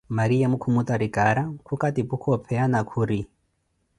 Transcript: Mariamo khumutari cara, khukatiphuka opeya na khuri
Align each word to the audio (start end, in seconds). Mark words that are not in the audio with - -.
Mariamo 0.17 0.55
khumutari 0.61 1.07
cara, 1.15 1.43
khukatiphuka 1.65 2.27
opeya 2.35 2.65
na 2.71 2.79
khuri 2.89 3.19